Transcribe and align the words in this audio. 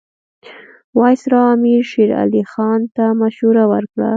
وایسرا 0.99 1.41
امیر 1.55 1.81
شېر 1.91 2.09
علي 2.21 2.43
خان 2.51 2.81
ته 2.95 3.05
مشوره 3.21 3.63
ورکړه. 3.71 4.09